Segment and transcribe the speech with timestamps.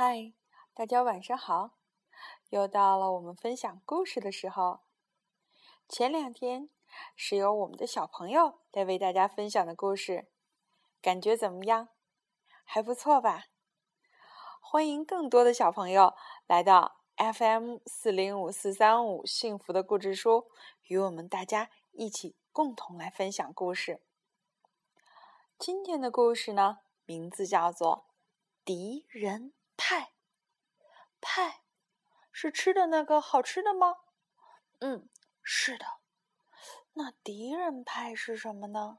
[0.00, 0.32] 嗨，
[0.74, 1.72] 大家晚上好！
[2.50, 4.82] 又到了我们分享故事的时候。
[5.88, 6.70] 前两天
[7.16, 10.28] 是由我们的小朋友来为大家分享的故事，
[11.02, 11.88] 感觉怎么样？
[12.62, 13.46] 还不错吧？
[14.60, 16.14] 欢迎更多的小朋友
[16.46, 20.46] 来到 FM 四零五四三五幸福的故事书，
[20.84, 24.00] 与我们大家一起共同来分享故事。
[25.58, 28.06] 今天的故事呢，名字叫做
[28.64, 29.50] 《敌人》。
[29.78, 30.12] 派，
[31.20, 31.62] 派，
[32.32, 34.00] 是吃的那个好吃的吗？
[34.80, 35.08] 嗯，
[35.40, 35.86] 是的。
[36.94, 38.98] 那敌人派是什么呢？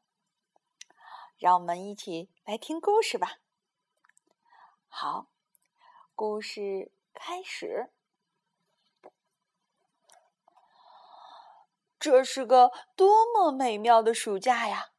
[1.37, 3.39] 让我们一起来听故事吧。
[4.87, 5.27] 好，
[6.15, 7.91] 故事开始。
[11.99, 14.91] 这是个多么美妙的暑假呀！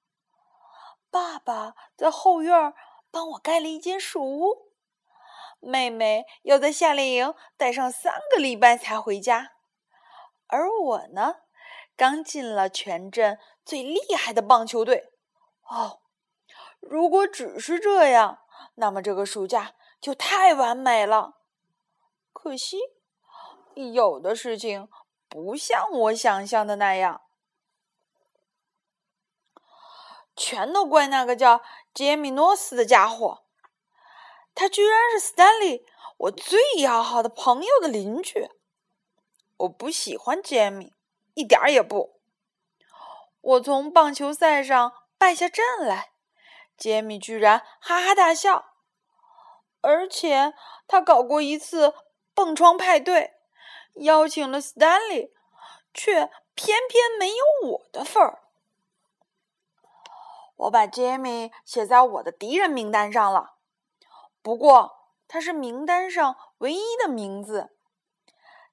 [1.11, 2.75] 爸爸在后院
[3.11, 4.70] 帮我盖了一间树屋。
[5.61, 9.53] 妹妹要在夏令营待上三个礼拜才回家，
[10.47, 11.37] 而我呢，
[11.97, 15.13] 刚进了全镇最厉害的棒球队。
[15.69, 16.01] 哦，
[16.81, 18.41] 如果只是这样，
[18.75, 21.35] 那么这个暑假就太完美了。
[22.33, 22.79] 可惜，
[23.75, 24.89] 有的事情
[25.29, 27.21] 不像我想象的那样，
[30.35, 31.61] 全都怪那个叫
[31.93, 33.45] 杰米诺斯的家伙。
[34.55, 35.85] 他居然是斯坦利，
[36.19, 38.51] 我最要好的朋友的邻居。
[39.59, 40.93] 我不喜欢杰米，
[41.35, 42.21] 一点儿也不。
[43.41, 46.13] 我从棒球赛上败下阵来，
[46.77, 48.75] 杰米居然哈哈大笑，
[49.81, 50.55] 而且
[50.87, 51.95] 他搞过一次
[52.35, 53.35] 蹦床派对，
[53.95, 55.33] 邀请了斯坦利，
[55.95, 58.43] 却偏偏没有我的份儿。
[60.57, 63.55] 我把杰米写在我的敌人名单上了。
[64.43, 67.77] 不过，他是名单上唯一的名字。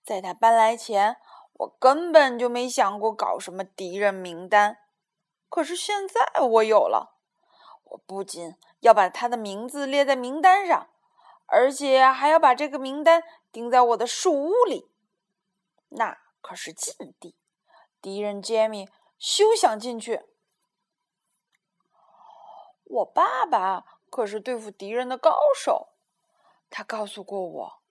[0.04, 1.18] 在他搬来前，
[1.54, 4.78] 我根本就没想过搞什么敌人名单。
[5.50, 7.18] 可是现在我有了，
[7.84, 10.88] 我不仅要把他的名字列在名单上，
[11.46, 14.90] 而且还要把这个名单钉在我的树屋里。
[15.90, 17.36] 那可是禁地，
[18.02, 20.26] 敌人杰米休想进去。
[22.86, 23.97] 我爸爸。
[24.10, 25.90] 可是对付敌人的高手，
[26.70, 27.82] 他告诉过我，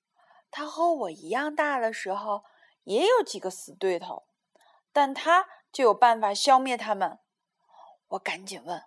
[0.50, 2.44] 他和我一样大的时候
[2.84, 4.26] 也有几个死对头，
[4.92, 7.18] 但他就有办法消灭他们。
[8.08, 8.84] 我赶紧问：“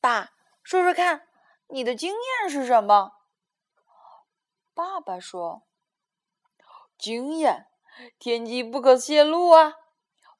[0.00, 0.32] 爸，
[0.62, 1.28] 说说看，
[1.68, 3.12] 你的经验是什么？”
[4.74, 5.62] 爸爸说
[6.98, 7.68] ：“经验，
[8.18, 9.74] 天机不可泄露啊。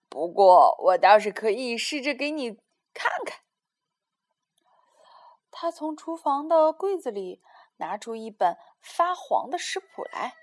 [0.08, 2.58] 不过我倒是可以试着给你
[2.92, 3.29] 看看。”
[5.60, 7.42] 他从厨房的柜子里
[7.76, 10.34] 拿出一本发黄的食谱来，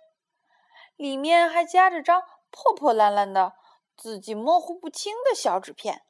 [0.96, 3.56] 里面还夹着张破破烂烂的、
[3.96, 6.04] 字迹模糊不清的小纸片。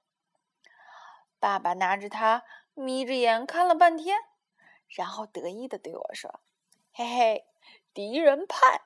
[1.40, 4.20] 爸爸拿着它，眯着眼看了半天，
[4.90, 6.42] 然后得意的对我说
[6.92, 7.48] ：“嘿嘿，
[7.94, 8.82] 敌人派，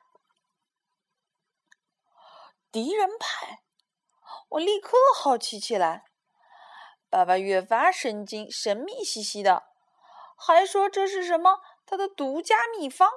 [2.72, 3.64] 敌人派！”
[4.50, 6.06] 我立刻好奇起来。
[7.10, 9.71] 爸爸越发神经神秘兮兮的。
[10.44, 11.62] 还说这是什么？
[11.86, 13.12] 他的独家秘方，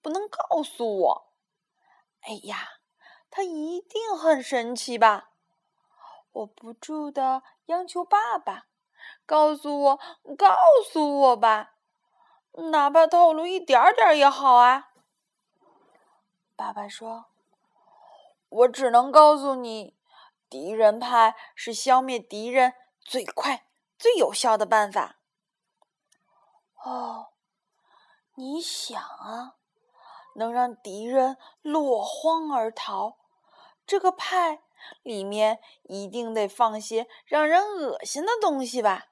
[0.00, 1.32] 不能告诉我。
[2.20, 2.56] 哎呀，
[3.28, 5.30] 他一定很神奇吧？
[6.30, 8.66] 我不住的央求爸爸，
[9.26, 10.00] 告诉我，
[10.38, 10.54] 告
[10.92, 11.72] 诉我吧，
[12.70, 14.90] 哪怕透露一点点也好啊。
[16.54, 17.26] 爸爸说
[18.48, 19.96] ：“我只能告诉你，
[20.48, 23.66] 敌人派是消灭敌人最快、
[23.98, 25.16] 最有效的办法。”
[26.82, 27.28] 哦，
[28.36, 29.56] 你想啊，
[30.34, 33.18] 能让敌人落荒而逃，
[33.86, 34.62] 这个派
[35.02, 39.08] 里面一定得放些让人恶心的东西吧？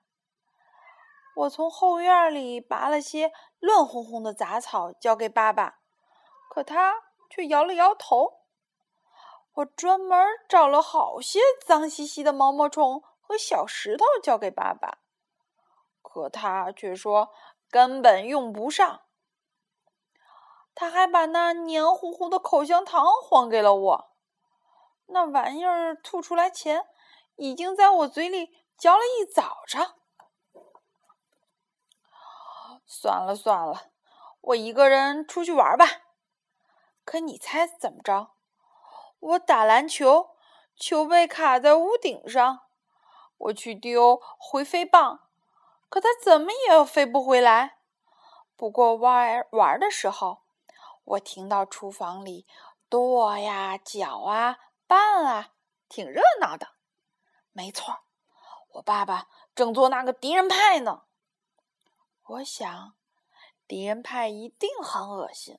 [1.37, 5.81] 我从后院里拔了些乱哄哄的杂草交给爸爸，
[6.49, 6.95] 可他
[7.29, 8.39] 却摇了摇头。
[9.53, 14.99] 我专门找了好些脏兮兮的毛毛虫和小石头交给爸爸，
[16.01, 17.31] 可他却说。
[17.71, 19.03] 根本用不上。
[20.75, 24.17] 他还把那黏糊糊的口香糖还给了我。
[25.07, 26.87] 那玩意儿吐出来前，
[27.37, 29.95] 已经在我嘴里嚼了一早上。
[32.87, 33.91] 算了算了，
[34.41, 35.87] 我一个人出去玩吧。
[37.05, 38.35] 可你猜怎么着？
[39.19, 40.37] 我打篮球，
[40.77, 42.61] 球被卡在屋顶上。
[43.39, 45.28] 我去丢回飞棒。
[45.89, 47.79] 可它怎么也飞不回来。
[48.57, 50.43] 不过玩玩的时候，
[51.05, 52.47] 我听到厨房里
[52.89, 55.53] 剁呀、搅啊、拌啊，
[55.89, 56.69] 挺热闹的。
[57.53, 58.01] 没错，
[58.73, 61.03] 我爸爸正做那个敌人派呢。
[62.25, 62.95] 我想，
[63.67, 65.59] 敌人派一定很恶心。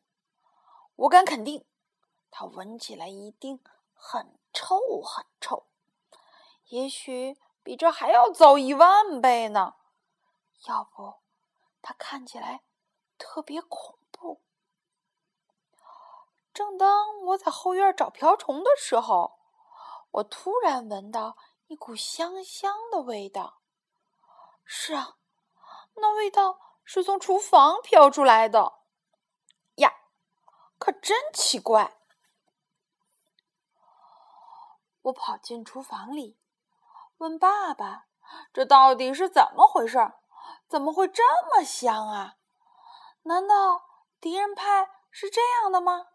[0.96, 1.66] 我敢肯定，
[2.30, 3.60] 它闻起来一定
[3.94, 5.66] 很臭很臭，
[6.68, 9.76] 也许比这还要糟一万倍呢。
[10.66, 11.22] 要不，
[11.82, 12.64] 它看起来
[13.18, 14.42] 特别恐怖。
[16.54, 19.40] 正当我在后院找瓢虫的时候，
[20.12, 23.62] 我突然闻到一股香香的味道。
[24.66, 25.16] 是啊。
[26.02, 28.80] 那味道是从厨房飘出来的
[29.76, 29.94] 呀，
[30.78, 31.98] 可真奇怪！
[35.02, 36.40] 我跑进厨房里，
[37.18, 38.06] 问爸爸
[38.54, 39.98] ：“这到底是怎么回事？
[40.70, 42.36] 怎么会这么香啊？
[43.24, 43.84] 难道
[44.22, 46.08] 敌人派是这样的吗？”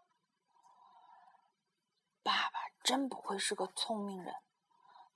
[2.23, 4.33] 爸爸真不愧是个聪明人，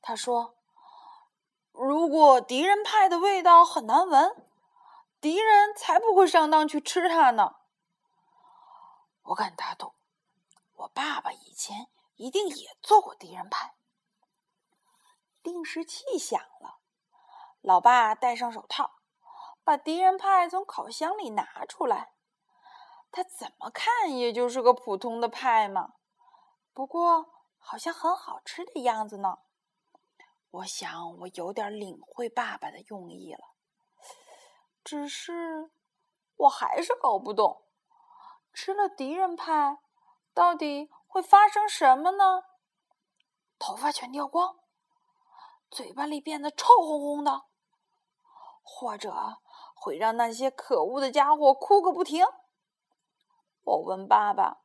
[0.01, 0.55] 他说
[1.71, 4.45] ：“如果敌人派的味道很难闻。”
[5.21, 7.57] 敌人才不会上当去吃它呢！
[9.23, 9.93] 我敢打赌，
[10.75, 13.75] 我爸爸以前一定也做过敌人派。
[15.43, 16.79] 定时器响了，
[17.59, 18.98] 老爸戴上手套，
[19.69, 22.15] 把敌人派从烤箱里拿出来。
[23.11, 25.93] 他怎么看也就是个普通的派嘛，
[26.73, 27.29] 不过
[27.59, 29.37] 好像很好吃的样子呢。
[30.49, 33.53] 我想，我有点领会爸爸的用意了。
[34.83, 35.69] 只是，
[36.35, 37.61] 我还是搞不懂，
[38.51, 39.77] 吃了敌人派，
[40.33, 42.41] 到底会发生什么呢？
[43.59, 44.57] 头发全掉光，
[45.69, 47.43] 嘴巴里变得臭烘烘的，
[48.63, 49.37] 或者
[49.79, 52.25] 会让那些可恶的家伙哭个不停。
[53.63, 54.61] 我问爸爸，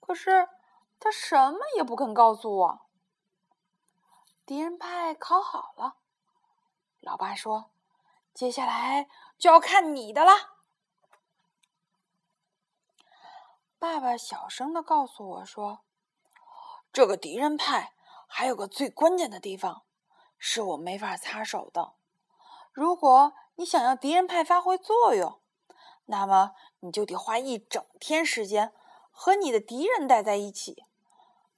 [0.00, 0.48] 可是
[1.00, 2.80] 他什么也不肯告诉我。
[4.44, 5.96] 敌人派烤好了，
[7.00, 7.70] 老爸说。
[8.34, 9.08] 接下来
[9.38, 10.54] 就要看你的啦。
[13.78, 15.84] 爸爸小声的告诉我说
[16.92, 17.94] ：“这个敌人派
[18.26, 19.84] 还有个最关键的地方，
[20.36, 21.94] 是我没法擦手的。
[22.74, 25.40] 如果你想要敌人派发挥作用，
[26.04, 26.50] 那么
[26.80, 28.74] 你就得花一整天时间
[29.10, 30.84] 和你的敌人待在一起。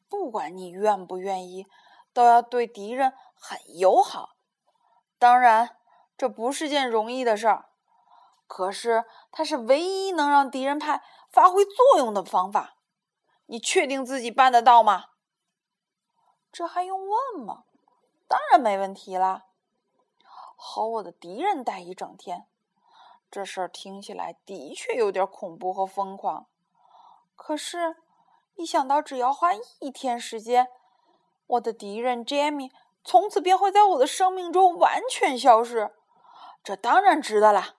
[0.09, 1.67] 不管你愿不愿意，
[2.13, 4.37] 都要对敌人很友好。
[5.19, 5.77] 当然。”
[6.19, 7.69] 这不是件容易的事儿，
[8.47, 12.79] 可是它是唯一能让敌人派发挥作用的方法。
[13.45, 15.11] 你确定自己办得到吗？
[16.51, 17.65] 这还用问吗？
[18.27, 19.43] 当然没问题啦！
[20.57, 22.49] 和我的敌人待一整天，
[23.31, 26.49] 这事儿听起来的确有点恐怖和疯狂。
[27.37, 27.97] 可是，
[28.55, 29.51] 一想到只要花
[29.81, 30.69] 一天时间，
[31.47, 32.73] 我的敌人 Jamie
[33.05, 35.95] 从此便会在我的生命中完全消失。
[36.65, 37.77] 这当然值得啦。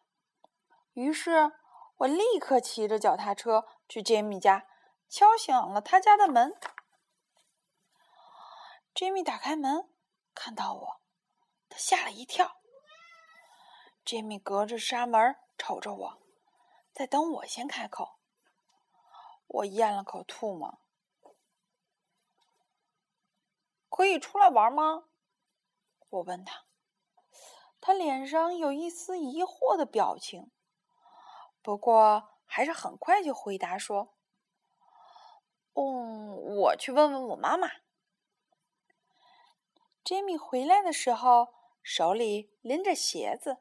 [0.94, 1.52] 于是
[1.98, 4.68] 我立刻骑着脚踏车去杰米家，
[5.10, 6.56] 敲响了他家的门。
[8.94, 9.90] 杰米打开门，
[10.34, 11.02] 看到我，
[11.68, 12.57] 他吓了一跳。
[14.08, 16.18] 杰米隔着纱门瞅着我，
[16.94, 18.20] 在等我先开口。
[19.48, 20.80] 我咽了口吐沫。
[23.90, 25.10] 可以出来玩吗？
[26.08, 26.64] 我问他。
[27.82, 30.52] 他脸上有一丝疑惑的表情，
[31.62, 34.16] 不过还是很快就回答说
[35.76, 37.68] ：“嗯，我去问问我妈妈。”
[40.06, 43.58] Jimmy 回来的时候，手里拎着鞋子。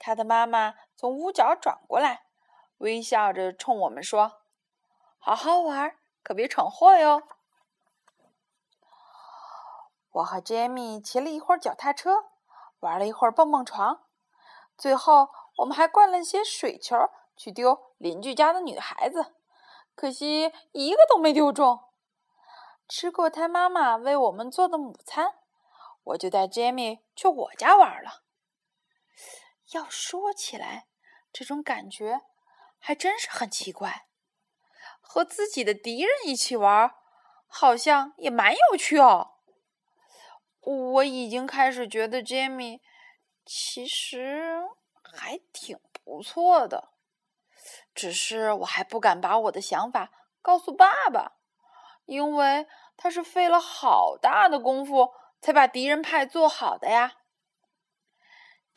[0.00, 2.24] 他的妈妈从屋角转过来，
[2.78, 4.40] 微笑着冲我们说
[5.20, 7.22] ：“好好玩，可别闯祸哟。”
[10.10, 12.24] 我和 Jimmy 骑了一会儿脚踏车。
[12.80, 14.06] 玩了一会儿蹦蹦床，
[14.78, 16.96] 最后我们还灌了些水球
[17.36, 19.34] 去丢邻居家的女孩子，
[19.94, 21.78] 可惜一个都没丢中。
[22.88, 25.34] 吃过他妈妈为我们做的午餐，
[26.04, 28.22] 我就带 Jamie 去我家玩了。
[29.72, 30.86] 要说起来，
[31.32, 32.22] 这种感觉
[32.78, 34.06] 还真是很奇怪，
[35.00, 36.92] 和自己的敌人一起玩，
[37.46, 39.34] 好像也蛮有趣哦。
[40.60, 42.80] 我已经开始觉得 Jamie
[43.46, 44.62] 其实
[45.02, 46.90] 还挺不错的，
[47.94, 50.10] 只是我还不敢把我的想法
[50.42, 51.38] 告诉爸爸，
[52.06, 57.18] 因为他是费了好大的功夫才把敌人派做好的呀。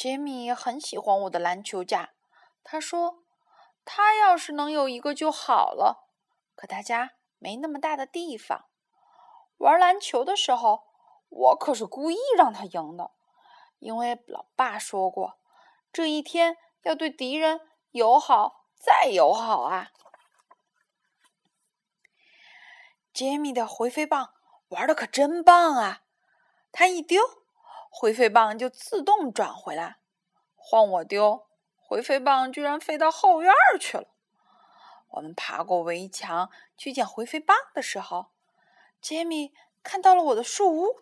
[0.04, 2.12] 杰米很喜欢我的篮球架，
[2.62, 3.24] 他说
[3.86, 6.10] 他要是能有一个就好了。
[6.56, 8.66] 可他家没那么大的地方。
[9.60, 10.84] 玩篮球的时候，
[11.30, 13.12] 我可是故意让他赢的，
[13.80, 15.40] 因为老爸说过，
[15.94, 19.94] 这一天要对敌人友好再友好啊。
[23.14, 24.34] 杰米的回飞棒
[24.68, 26.02] 玩的可真棒啊！
[26.74, 27.43] 他一丢，
[27.96, 30.00] 回飞棒就自动转回来；
[30.56, 31.46] 换我丢，
[31.78, 34.08] 回飞棒居然飞到后院去了。
[35.10, 38.32] 我们爬过围墙去捡回飞棒的时候，
[39.00, 40.96] 杰米看到了我的树屋。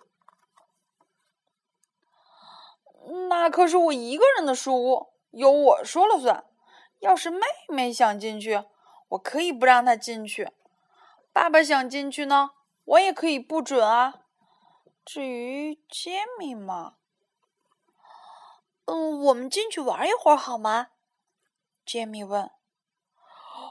[3.30, 6.44] 那可是我一个人的树屋，由我说了算。
[7.00, 8.64] 要是妹妹想进去，
[9.08, 10.52] 我可以不让她进去。
[11.32, 12.52] 爸爸想进去呢，
[12.84, 14.21] 我也可以不准啊。
[15.04, 16.96] 至于杰米嘛，
[18.86, 20.88] 嗯，我们进去玩一会儿好吗？
[21.86, 22.50] 杰米问。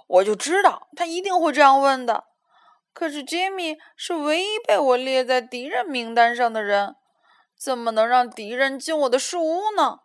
[0.07, 2.25] 我就知道他一定会这样问的。
[2.93, 6.97] 可是杰米是唯一被我列在敌人名单上的人，
[7.57, 10.01] 怎么能让敌人进我的树屋呢？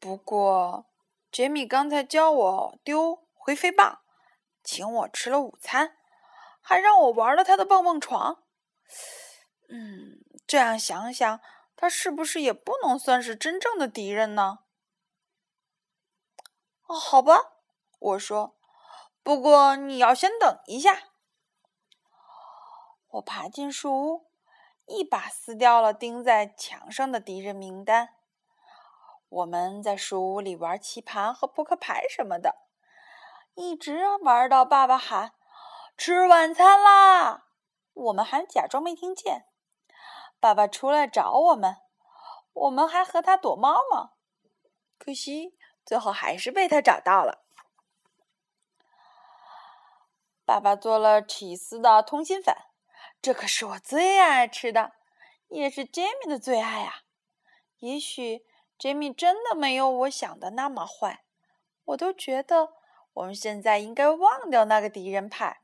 [0.00, 0.86] 不过，
[1.30, 4.00] 杰米刚才教我丢回飞棒。
[4.62, 5.96] 请我吃了午餐，
[6.60, 8.39] 还让我玩了他的蹦蹦床。
[9.68, 11.40] 嗯，这样想想，
[11.76, 14.60] 他是不是也不能算是真正的敌人呢？
[16.86, 17.52] 哦，好吧，
[17.98, 18.56] 我说。
[19.22, 21.02] 不过你要先等一下。
[23.10, 24.30] 我爬进树屋，
[24.86, 28.14] 一把撕掉了钉在墙上的敌人名单。
[29.28, 32.56] 我们在树屋里玩棋盘和扑克牌什么的。
[33.54, 35.34] 一直玩到爸爸喊
[35.98, 37.46] “吃晚餐啦”，
[38.00, 39.46] 我们还假装没听见。
[40.38, 41.76] 爸爸出来找我们，
[42.52, 44.14] 我们还和他躲猫猫，
[44.98, 47.44] 可惜最后还是被他找到了。
[50.44, 52.54] 爸爸做了起司的通心粉，
[53.20, 54.92] 这可是我最爱吃的，
[55.48, 57.02] 也是杰米的最爱啊。
[57.78, 58.46] 也许
[58.78, 61.24] 杰米真的没有我想的那么坏，
[61.84, 62.74] 我都觉得。
[63.12, 65.62] 我们现在应该忘掉那个敌人派。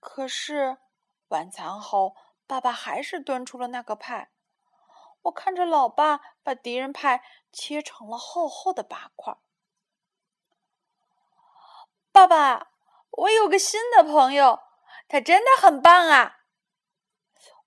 [0.00, 0.78] 可是
[1.28, 2.14] 晚餐后，
[2.46, 4.30] 爸爸还是端出了那个派。
[5.22, 9.36] 我看着老爸把敌人派切成了厚厚的八块。
[12.12, 12.72] 爸爸，
[13.10, 14.60] 我有个新的朋友，
[15.08, 16.40] 他真的很棒啊！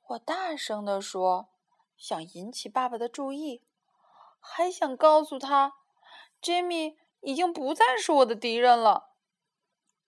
[0.07, 1.49] 我大声地说，
[1.95, 3.63] 想引起爸爸的注意，
[4.39, 5.75] 还想告诉他
[6.41, 7.01] ，Jimmy。
[7.23, 9.11] 已经不再是我的敌人了。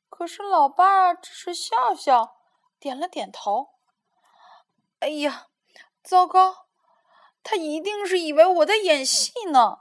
[0.09, 2.37] 可是老爸只是笑笑，
[2.83, 3.69] 点了点头。
[4.99, 5.47] 哎呀，
[6.03, 6.65] 糟糕！
[7.41, 9.79] 他一定是以为我在演戏呢。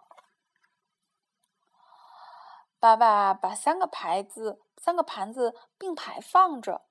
[2.79, 6.87] 爸爸把三个牌子、三个盘子并排放着，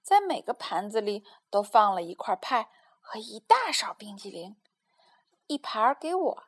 [0.00, 4.56] 在每个盘子里都放了一块派和一大勺冰激凌，
[5.48, 6.44] 一盘给我，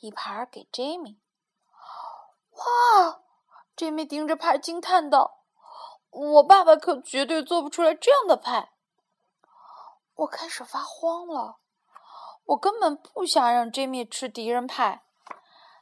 [0.00, 1.18] 一盘给 Jamie。
[2.50, 3.22] 哇！
[3.76, 5.39] 杰米盯着派惊叹道
[6.10, 8.72] ：“我爸爸可绝对做不出来这样的派。”
[10.14, 11.60] 我开始发慌了。
[12.44, 15.04] 我根本不想让 Jimmy 吃敌人派，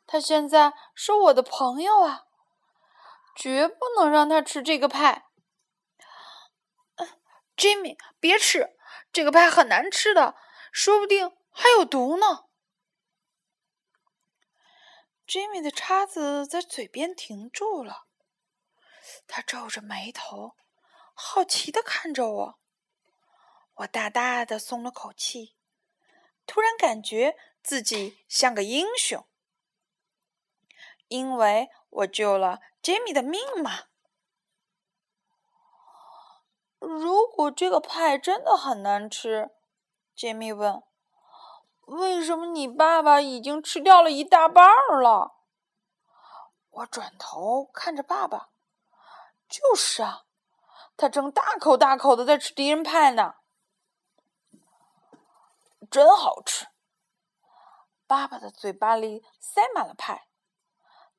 [0.07, 2.27] 他现在是我的朋友啊，
[3.35, 5.27] 绝不能让他吃这个派。
[7.57, 8.77] Jimmy，，别吃
[9.11, 10.37] 这个派，很难吃的，
[10.71, 12.45] 说不定还有毒呢。
[15.27, 18.08] Jimmy 的叉子在嘴边停住了，
[19.27, 20.55] 他皱着眉头，
[21.15, 22.59] 好奇的看着我。
[23.75, 25.57] 我大大的松了口气，
[26.47, 29.27] 突然感觉自己像个英雄，
[31.09, 33.85] 因为我救了杰米的命嘛。
[36.79, 39.51] 如果这个派真的很难吃
[40.15, 40.83] 杰米问。
[41.89, 44.69] 为什么你爸爸已经吃掉了一大半
[45.03, 45.37] 了？
[46.69, 48.51] 我转头看着爸爸，
[49.49, 50.25] 就是啊，
[50.97, 53.37] 他正大口大口的在吃敌人派呢，
[55.91, 56.67] 真好吃。
[58.07, 60.29] 爸爸的嘴巴里塞满了派，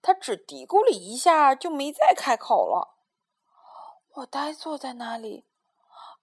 [0.01, 2.95] 他只嘀咕了一下，就没再开口了。
[4.15, 5.45] 我呆坐在那里，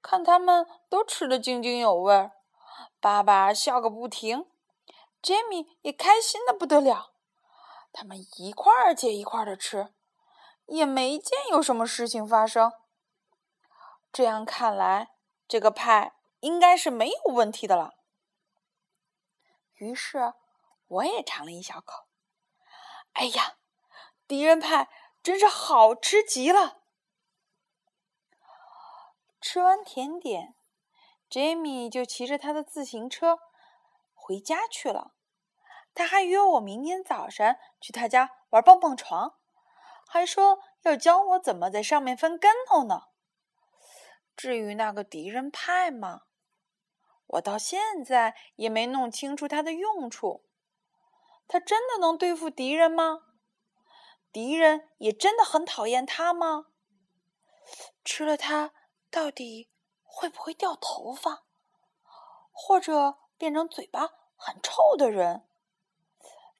[0.02, 2.32] 看他们都吃得津津有味儿。
[3.00, 4.50] 爸爸笑个不停
[5.22, 7.12] 杰米也开心的不得了。
[7.92, 9.94] 他们一块儿接一块儿的吃，
[10.66, 12.72] 也没见有什么事情发生。
[14.12, 15.10] 这样看来，
[15.48, 17.94] 这个派应该是没有问题的了。
[19.74, 20.34] 于是，
[20.86, 22.06] 我也尝了一小口。
[23.12, 23.56] 哎呀，
[24.26, 24.88] 敌人派
[25.22, 26.82] 真是好吃极了。
[29.40, 30.54] 吃完甜点，
[31.28, 33.38] 杰米就骑着他的自行车
[34.14, 35.12] 回家去了。
[35.94, 39.34] 他还约我明天早上去他家玩蹦蹦床，
[40.06, 43.08] 还说要教我怎么在上面翻跟头呢。
[44.36, 46.22] 至于那个敌人派嘛，
[47.26, 50.44] 我到现在也没弄清楚他的用处。
[51.48, 53.22] 他真的能对付敌人吗？
[54.32, 56.66] 敌人也真的很讨厌他吗？
[58.04, 58.72] 吃了它
[59.10, 59.70] 到底
[60.04, 61.44] 会不会掉头发，
[62.52, 65.48] 或者变成嘴巴很臭的人？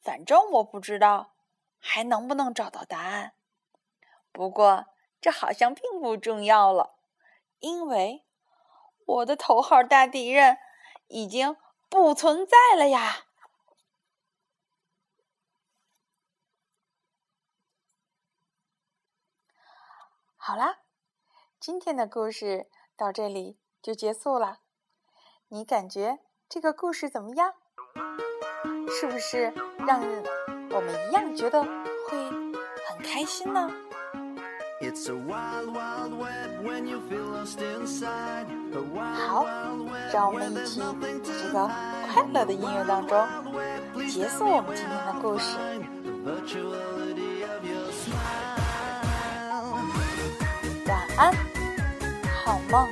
[0.00, 1.35] 反正我不知道，
[1.88, 3.34] 还能不能找到答案？
[4.32, 4.86] 不过
[5.20, 6.98] 这好像并不重要了，
[7.60, 8.26] 因为
[9.06, 10.58] 我的头号大敌人
[11.06, 11.56] 已经
[11.88, 13.26] 不存在了呀！
[20.36, 20.80] 好啦，
[21.60, 24.58] 今天的故事到这里就结束了。
[25.48, 27.54] 你感觉这个故事怎么样？
[28.88, 29.52] 是不是
[29.86, 30.22] 让人
[30.76, 31.68] 我们一样觉得会
[32.86, 33.70] 很开心呢？
[39.26, 39.46] 好，
[40.12, 40.86] 让我们一起在
[41.24, 41.66] 这个
[42.12, 43.26] 快乐的音乐当中
[44.06, 45.56] 结束我们今天的故事。
[50.86, 51.32] 晚安，
[52.44, 52.86] 好梦。